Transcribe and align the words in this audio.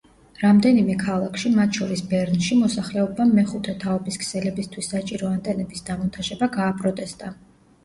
რამდენიმე 0.43 0.93
ქალაქში, 1.01 1.51
მათ 1.59 1.77
შორის 1.79 2.01
ბერნში, 2.13 2.57
მოსახლეობამ 2.63 3.35
მეხუთე 3.41 3.77
თაობის 3.85 4.19
ქსელებისთვის 4.25 4.91
საჭირო 4.97 5.31
ანტენების 5.37 5.87
დამონტაჟება 5.93 6.51
გააპროტესტა. 6.61 7.33